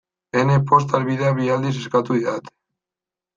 [0.43, 2.55] Ene posta helbidea bi aldiz eskatu didate.